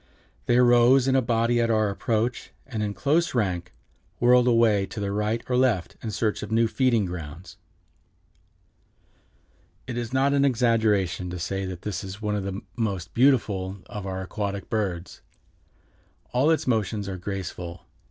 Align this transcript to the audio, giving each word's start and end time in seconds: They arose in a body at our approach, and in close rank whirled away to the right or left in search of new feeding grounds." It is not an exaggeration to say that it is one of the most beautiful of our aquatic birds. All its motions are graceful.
They 0.47 0.57
arose 0.57 1.07
in 1.07 1.15
a 1.15 1.21
body 1.21 1.61
at 1.61 1.69
our 1.69 1.87
approach, 1.91 2.49
and 2.65 2.81
in 2.81 2.95
close 2.95 3.35
rank 3.35 3.71
whirled 4.19 4.47
away 4.47 4.87
to 4.87 4.99
the 4.99 5.11
right 5.11 5.43
or 5.47 5.55
left 5.55 5.95
in 6.01 6.09
search 6.09 6.41
of 6.41 6.51
new 6.51 6.67
feeding 6.67 7.05
grounds." 7.05 7.57
It 9.85 9.99
is 9.99 10.11
not 10.11 10.33
an 10.33 10.43
exaggeration 10.43 11.29
to 11.29 11.37
say 11.37 11.65
that 11.67 11.85
it 11.85 12.03
is 12.03 12.19
one 12.19 12.33
of 12.35 12.45
the 12.45 12.61
most 12.75 13.13
beautiful 13.13 13.77
of 13.85 14.07
our 14.07 14.23
aquatic 14.23 14.71
birds. 14.71 15.21
All 16.33 16.49
its 16.49 16.65
motions 16.65 17.07
are 17.07 17.17
graceful. 17.17 17.85